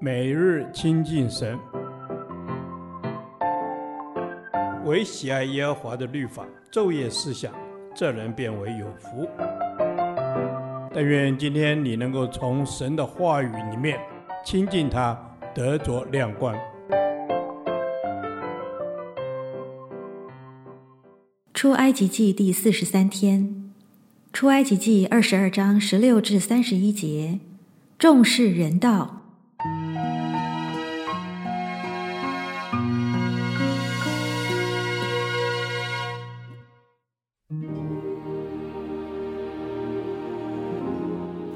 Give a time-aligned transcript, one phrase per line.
[0.00, 1.58] 每日亲近神，
[4.84, 7.52] 唯喜爱耶和华的律法，昼夜思想，
[7.94, 9.28] 这人便为有福。
[10.92, 13.98] 但愿今天你能够从神的话语里面
[14.44, 15.18] 亲近他，
[15.54, 16.54] 得着亮光。
[21.52, 23.72] 出埃及记第四十三天，
[24.32, 27.40] 出埃及记二十二章十六至三十一节，
[27.98, 29.23] 重视人道。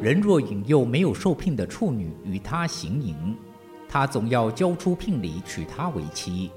[0.08, 3.14] 人若引诱没有受聘的处女与他行淫，
[3.86, 6.50] 他总要交出聘礼娶她为妻。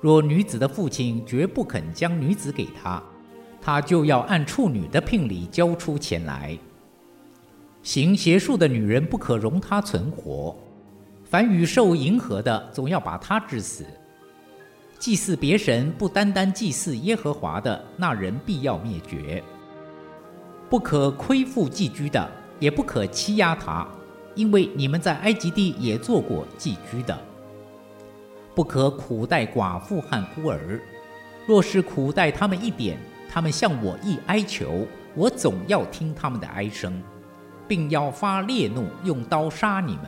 [0.00, 3.00] 若女子的父亲绝不肯将女子给他，
[3.60, 6.58] 他就要按处女的聘礼交出钱来。
[7.84, 10.56] 行邪术的女人不可容她存活，
[11.22, 13.86] 凡与兽迎合的，总要把她致死。
[14.98, 19.40] 祭祀别神不单单祭祀耶和华的，那人必要灭绝。
[20.68, 22.28] 不可亏负寄居的，
[22.60, 23.84] 也不可欺压他，
[24.36, 27.18] 因为你们在埃及地也做过寄居的。
[28.54, 30.80] 不可苦待寡妇和孤儿，
[31.46, 37.02] 若是苦待他们一点，他们向我一哀求，我总要听他们的哀声，
[37.66, 40.06] 并要发烈怒，用刀杀你们，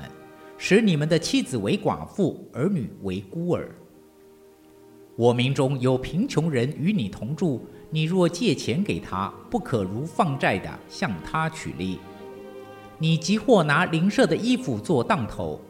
[0.59, 3.75] 使你们的妻子为寡妇，儿女为孤儿。
[5.17, 7.65] 我民中有贫穷人与你同住。
[7.95, 11.99] 你若借钱给他，不可如放债的向他取利。
[13.03, 15.61] 你即或拿邻舍的衣服做当头，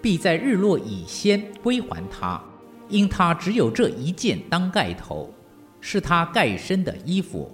[0.00, 2.42] 必在日落以先归还他，
[2.88, 5.32] 因他只有这一件当盖头，
[5.80, 7.48] 是他盖身的衣服。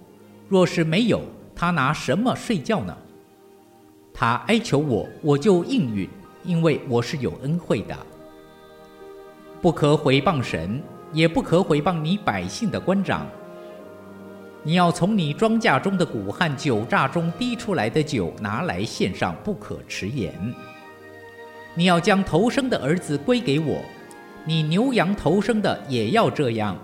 [0.48, 1.20] 若是没有，
[1.54, 2.96] 他拿什么睡觉呢？
[4.14, 6.08] 他哀求我，我就应允，
[6.42, 7.94] 因为我是有恩惠的。
[9.60, 13.26] 不可毁谤神，也不可毁谤你百姓的官长。
[14.64, 20.32] 你要从你庄稼中的谷和酒榨中滴出来的酒拿来献上，不可迟延。
[21.74, 23.80] 你要将头生的儿子归给我，
[24.44, 26.76] 你牛羊头生的也要这样。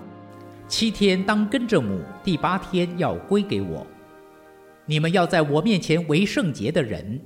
[0.67, 3.85] 七天当跟着母，第八天要归给我。
[4.85, 7.19] 你们要在我面前为圣洁的人，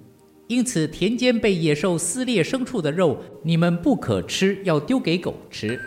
[0.48, 5.80] 因此田间被野兽撕裂牲畜的肉，你们不可吃，要丢给狗吃。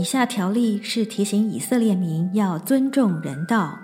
[0.00, 3.78] 以下条例是提醒以色列民要尊重人道，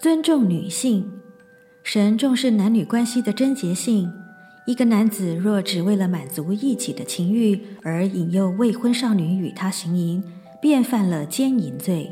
[0.00, 1.08] 尊重女性。
[1.84, 4.12] 神重视男女关系的贞洁性。
[4.66, 10.20] 一个男子若只为了满足一己的情欲而引诱未婚少女与他行淫，
[10.60, 12.10] 便犯了奸淫罪。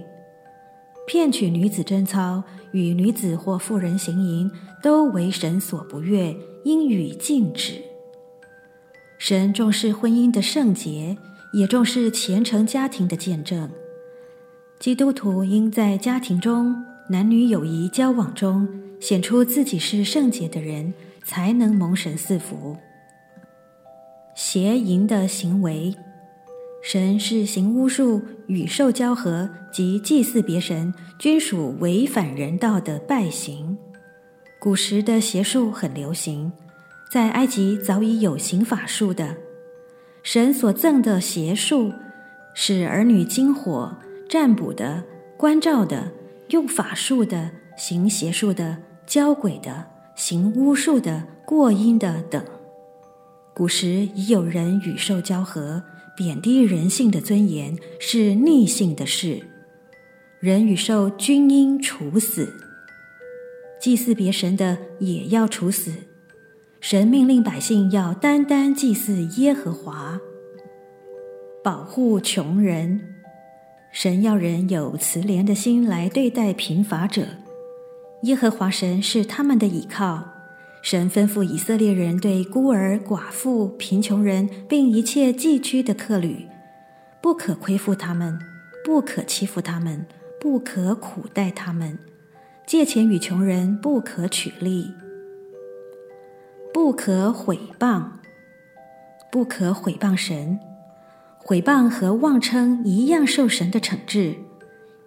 [1.04, 4.48] 骗取女子贞操、与女子或妇人行淫，
[4.80, 7.82] 都为神所不悦，应予禁止。
[9.18, 11.18] 神重视婚姻的圣洁。
[11.52, 13.70] 也重视虔诚家庭的见证。
[14.78, 16.74] 基督徒应在家庭中、
[17.10, 18.68] 男女友谊交往中
[19.00, 20.92] 显出自己是圣洁的人，
[21.24, 22.76] 才能蒙神赐福。
[24.34, 25.92] 邪淫的行为，
[26.82, 33.76] 神是行巫术、与兽交合及祭祀别神，均属违反人道的败行。
[34.60, 36.52] 古时的邪术很流行，
[37.10, 39.36] 在埃及早已有行法术的。
[40.30, 41.90] 神所赠的邪术，
[42.52, 43.96] 使儿女经火、
[44.28, 45.02] 占卜的、
[45.38, 46.12] 观照的、
[46.50, 52.44] 用法术的、行邪术的、交鬼的、行巫术的、过阴的等。
[53.54, 55.82] 古时已有人与兽交合，
[56.14, 59.40] 贬低人性的尊严，是逆性的事。
[60.40, 62.52] 人与兽均应处死，
[63.80, 65.90] 祭祀别神的也要处死。
[66.80, 70.20] 神命令百姓要单单祭祀耶和华，
[71.62, 73.14] 保护穷人。
[73.90, 77.26] 神要人有慈怜的心来对待贫乏者。
[78.22, 80.24] 耶和华神是他们的倚靠。
[80.80, 86.46] 神吩咐以色列人对孤儿、寡妇、贫穷人，并一切寄居的客旅，
[87.20, 88.38] 不可亏负他们，
[88.84, 90.06] 不可欺负他们，
[90.40, 91.98] 不可苦待他们。
[92.64, 94.86] 借钱与穷人不可取利。
[96.72, 98.04] 不可毁谤，
[99.30, 100.58] 不可毁谤神。
[101.38, 104.36] 毁谤和妄称一样受神的惩治，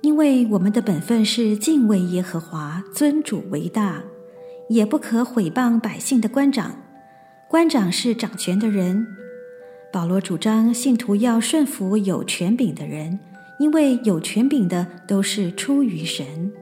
[0.02, 4.02] 因为我们的本分是敬畏耶和华，尊主为大。
[4.70, 6.78] 也不可毁谤百姓的官长，
[7.50, 9.06] 官长是掌权的人。
[9.92, 13.20] 保罗主张信徒要顺服有权柄的人，
[13.60, 16.54] 因为有权柄的都是出于神。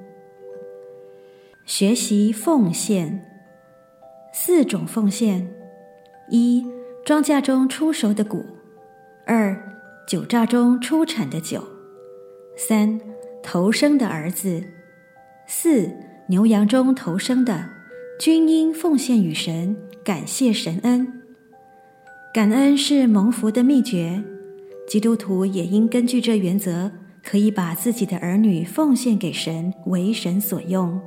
[1.66, 3.29] 学习奉献，
[4.42, 5.46] 四种奉献：
[6.30, 6.66] 一、
[7.04, 8.38] 庄稼中出熟的谷；
[9.26, 9.54] 二、
[10.08, 11.60] 酒榨中出产的酒；
[12.56, 13.02] 三、
[13.44, 14.64] 头生的儿子；
[15.46, 15.92] 四、
[16.30, 17.68] 牛羊中头生的，
[18.18, 19.76] 均应奉献与神，
[20.06, 21.22] 感谢神恩。
[22.34, 24.24] 感恩是蒙福的秘诀，
[24.88, 26.90] 基督徒也应根据这原则，
[27.22, 30.98] 可以把自己的儿女奉献给神，为神所用。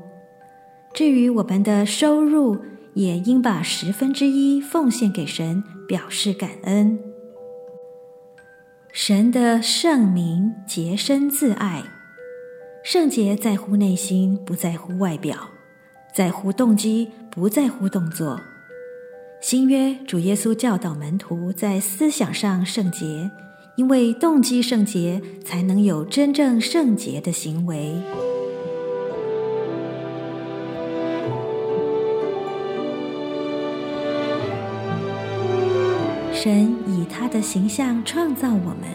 [0.93, 2.59] 至于我们的收入，
[2.95, 6.99] 也应把十分之一奉献给神，表示感恩。
[8.93, 11.83] 神的圣名洁身自爱，
[12.85, 15.49] 圣洁在乎内心，不在乎外表，
[16.15, 18.39] 在乎动机，不在乎动作。
[19.41, 23.31] 新约主耶稣教导门徒在思想上圣洁，
[23.77, 27.95] 因为动机圣洁，才能有真正圣洁的行为。
[36.43, 38.89] 神以他的形象创造我们，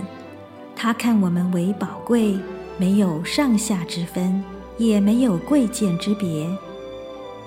[0.75, 2.37] 他看我们为宝贵，
[2.77, 4.43] 没有上下之分，
[4.77, 6.45] 也没有贵贱之别。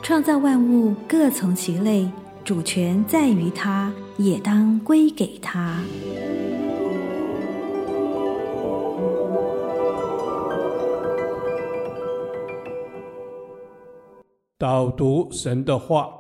[0.01, 2.11] 创造万物各从其类，
[2.43, 5.83] 主权在于他，也当归给他。
[14.57, 16.20] 导读神的话。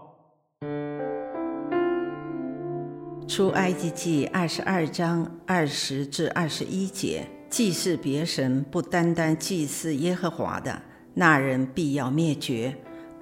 [3.30, 10.82] 出埃及记二十二章二十至二十一节：祭祀别神，不单单祭祀耶和华的，
[11.14, 12.72] 那人必要灭绝；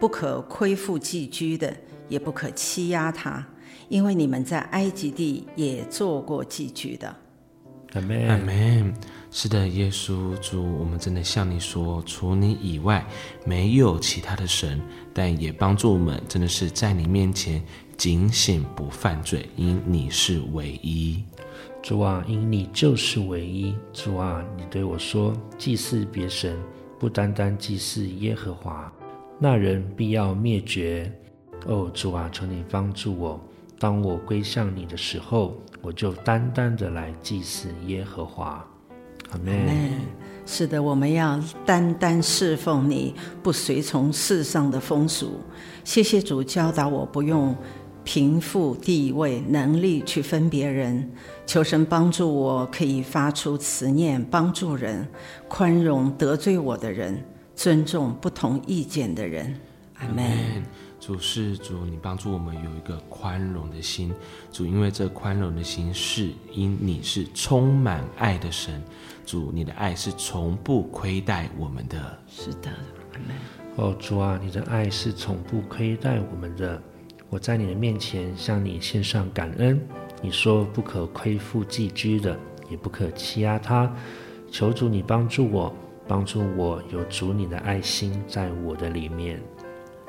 [0.00, 1.76] 不可亏负寄居的，
[2.08, 3.46] 也不可欺压他，
[3.90, 7.14] 因为你们在埃及地也做过寄居的。
[7.92, 8.94] 阿门，阿门。
[9.30, 13.06] 是的，耶稣主，我们真的向你说，除你以外，
[13.44, 14.80] 没有其他的神，
[15.12, 17.62] 但也帮助我们，真的是在你面前。
[17.98, 21.20] 警醒不犯罪，因你是唯一。
[21.82, 23.74] 主啊，因你就是唯一。
[23.92, 26.56] 主啊，你对我说，祭祀别神，
[26.96, 28.90] 不单单祭祀耶和华，
[29.40, 31.12] 那人必要灭绝。
[31.66, 33.40] 哦，主啊，求你帮助我，
[33.80, 38.64] 当我归向你的时候，我就单单的来祭祀耶和华。
[39.30, 39.90] 阿门。
[40.46, 43.12] 是的，我们要单单侍奉你，
[43.42, 45.40] 不随从世上的风俗。
[45.82, 47.56] 谢谢主教导我，不用。
[48.10, 51.10] 贫富地位能力去分别人，
[51.46, 55.06] 求神帮助我，可以发出慈念，帮助人，
[55.46, 57.22] 宽容得罪我的人，
[57.54, 59.54] 尊重不同意见的人。
[59.98, 60.64] 阿门。
[60.98, 64.10] 主是主，你帮助我们有一个宽容的心。
[64.50, 68.82] 主，因为这宽容的心是因你是充满爱的神。
[69.26, 72.18] 主，你的爱是从不亏待我们的。
[72.26, 72.70] 是的，
[73.12, 73.36] 阿门。
[73.76, 76.82] 哦，主啊，你的爱是从不亏待我们的。
[77.30, 79.80] 我在你的面前向你献上感恩。
[80.22, 82.36] 你说不可亏负寄居的，
[82.70, 83.94] 也不可欺压他。
[84.50, 85.74] 求主你帮助我，
[86.06, 89.40] 帮助我有主你的爱心在我的里面。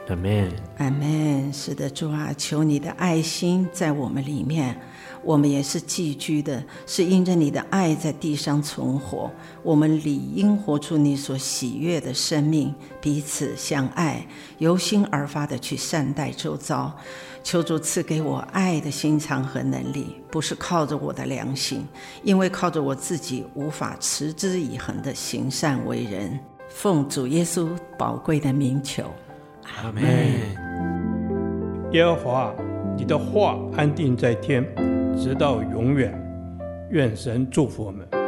[0.08, 0.52] 阿门。
[0.78, 1.52] 阿门。
[1.52, 4.80] 是的，主啊，求你的爱心在我们里面。
[5.24, 9.30] 我们也是寄居的，是因着你的爱在地上存活。
[9.64, 14.26] 我们理应活出你所喜悦的生命，彼此相爱，
[14.58, 16.92] 由心而发的去善待周遭。
[17.42, 21.88] 求主赐给我爱的心肠和能力，不是靠着我的良心，
[22.24, 26.38] 因为靠着我自己无法持之以恒的行善为人。
[26.68, 29.04] 奉主耶稣宝贵的名求，
[29.64, 30.04] 阿门。
[31.94, 32.54] 耶和华，
[32.98, 34.64] 你的话安定在天。
[35.22, 36.14] 直到永远，
[36.92, 38.19] 愿神祝福我们。